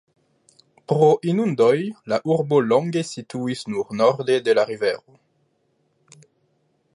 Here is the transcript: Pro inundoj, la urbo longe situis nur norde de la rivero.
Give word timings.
Pro 0.91 1.09
inundoj, 1.33 1.73
la 2.13 2.19
urbo 2.35 2.61
longe 2.71 3.03
situis 3.09 3.61
nur 3.75 3.93
norde 4.01 4.39
de 4.49 4.57
la 4.61 4.65
rivero. 4.71 5.19